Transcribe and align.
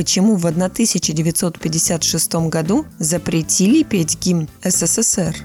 почему 0.00 0.36
в 0.36 0.46
1956 0.46 2.34
году 2.48 2.86
запретили 2.98 3.82
петь 3.82 4.18
гимн 4.18 4.48
СССР. 4.64 5.36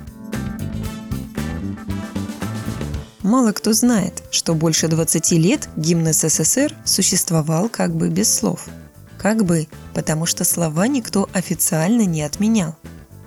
Мало 3.21 3.51
кто 3.51 3.73
знает, 3.73 4.23
что 4.31 4.55
больше 4.55 4.87
20 4.87 5.31
лет 5.33 5.67
гимн 5.75 6.13
СССР 6.13 6.73
существовал 6.85 7.67
как 7.67 7.93
бы 7.93 8.07
без 8.07 8.33
слов. 8.33 8.69
Как 9.17 9.43
бы, 9.43 9.67
потому 9.93 10.25
что 10.25 10.45
слова 10.45 10.87
никто 10.87 11.27
официально 11.33 12.05
не 12.05 12.21
отменял. 12.21 12.77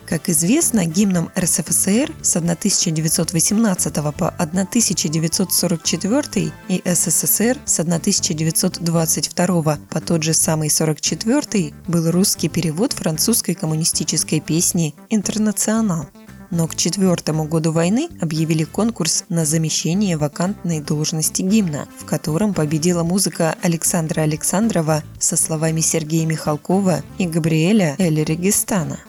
Как 0.09 0.29
известно, 0.31 0.87
гимном 0.87 1.31
РСФСР 1.39 2.15
с 2.23 2.37
1918 2.37 3.95
по 4.17 4.29
1944 4.29 6.53
и 6.69 6.83
СССР 6.87 7.59
с 7.67 7.81
1922 7.81 9.79
по 9.91 10.01
тот 10.01 10.23
же 10.23 10.33
самый 10.33 10.71
44 10.71 11.75
был 11.87 12.11
русский 12.11 12.49
перевод 12.49 12.95
французской 12.95 13.53
коммунистической 13.53 14.41
песни 14.41 14.95
«Интернационал». 15.11 16.07
Но 16.51 16.67
к 16.69 16.75
четвертому 16.75 17.45
году 17.45 17.73
войны 17.73 18.09
объявили 18.23 18.65
конкурс 18.65 19.27
на 19.29 19.45
замещение 19.45 20.17
вакантной 20.17 20.81
должности 20.81 21.43
гимна, 21.43 21.87
в 21.99 22.07
котором 22.07 22.55
победила 22.55 23.03
музыка 23.03 23.57
Александра 23.61 24.23
Александрова 24.23 25.03
со 25.19 25.37
словами 25.37 25.83
Сергея 25.83 26.25
Михалкова 26.25 27.03
и 27.19 27.27
Габриэля 27.27 27.95
Эль 27.99 28.25
Регистана. 28.25 29.01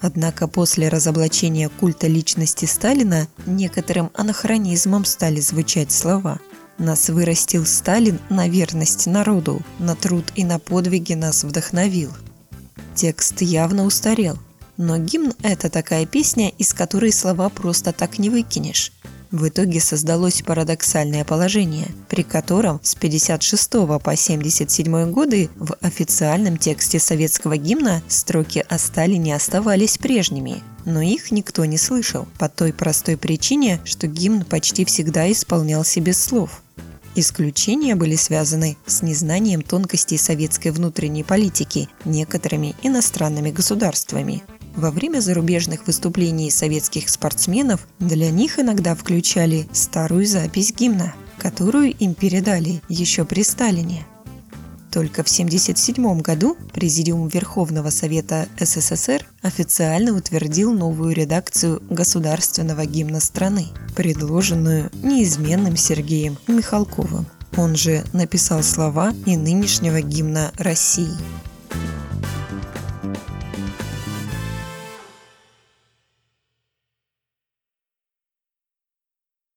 Однако 0.00 0.48
после 0.48 0.88
разоблачения 0.88 1.68
культа 1.68 2.06
личности 2.06 2.64
Сталина 2.64 3.28
некоторым 3.46 4.10
анахронизмом 4.14 5.04
стали 5.04 5.40
звучать 5.40 5.92
слова 5.92 6.40
«Нас 6.78 7.10
вырастил 7.10 7.66
Сталин 7.66 8.18
на 8.30 8.48
верность 8.48 9.06
народу, 9.06 9.60
на 9.78 9.94
труд 9.94 10.32
и 10.34 10.44
на 10.44 10.58
подвиги 10.58 11.12
нас 11.12 11.44
вдохновил». 11.44 12.10
Текст 12.94 13.42
явно 13.42 13.84
устарел, 13.84 14.38
но 14.78 14.96
гимн– 14.96 15.34
это 15.42 15.68
такая 15.68 16.06
песня, 16.06 16.48
из 16.48 16.72
которой 16.72 17.12
слова 17.12 17.50
просто 17.50 17.92
так 17.92 18.18
не 18.18 18.30
выкинешь. 18.30 18.92
В 19.30 19.46
итоге 19.46 19.80
создалось 19.80 20.42
парадоксальное 20.42 21.24
положение, 21.24 21.86
при 22.08 22.22
котором 22.24 22.80
с 22.82 22.96
56 22.96 23.70
по 24.02 24.16
77 24.16 25.10
годы 25.12 25.50
в 25.54 25.76
официальном 25.80 26.56
тексте 26.56 26.98
советского 26.98 27.56
гимна 27.56 28.02
строки 28.08 28.64
о 28.68 28.76
Сталине 28.76 29.36
оставались 29.36 29.98
прежними, 29.98 30.62
но 30.84 31.00
их 31.00 31.30
никто 31.30 31.64
не 31.64 31.78
слышал, 31.78 32.26
по 32.38 32.48
той 32.48 32.72
простой 32.72 33.16
причине, 33.16 33.80
что 33.84 34.08
гимн 34.08 34.44
почти 34.44 34.84
всегда 34.84 35.30
исполнялся 35.30 36.00
без 36.00 36.20
слов. 36.20 36.62
Исключения 37.14 37.94
были 37.94 38.16
связаны 38.16 38.76
с 38.86 39.02
незнанием 39.02 39.62
тонкостей 39.62 40.18
советской 40.18 40.68
внутренней 40.68 41.22
политики 41.22 41.88
некоторыми 42.04 42.74
иностранными 42.82 43.50
государствами. 43.50 44.42
Во 44.76 44.90
время 44.90 45.20
зарубежных 45.20 45.86
выступлений 45.86 46.50
советских 46.50 47.08
спортсменов 47.08 47.86
для 47.98 48.30
них 48.30 48.58
иногда 48.58 48.94
включали 48.94 49.68
старую 49.72 50.26
запись 50.26 50.72
гимна, 50.72 51.14
которую 51.38 51.92
им 51.92 52.14
передали 52.14 52.80
еще 52.88 53.24
при 53.24 53.42
Сталине. 53.42 54.06
Только 54.90 55.22
в 55.22 55.30
1977 55.30 56.20
году 56.20 56.56
Президиум 56.72 57.28
Верховного 57.28 57.90
Совета 57.90 58.48
СССР 58.58 59.24
официально 59.40 60.12
утвердил 60.12 60.72
новую 60.72 61.14
редакцию 61.14 61.80
государственного 61.90 62.86
гимна 62.86 63.20
страны, 63.20 63.66
предложенную 63.94 64.90
неизменным 65.02 65.76
Сергеем 65.76 66.38
Михалковым. 66.48 67.26
Он 67.56 67.76
же 67.76 68.04
написал 68.12 68.62
слова 68.62 69.12
и 69.26 69.36
нынешнего 69.36 70.00
гимна 70.00 70.52
России– 70.56 71.14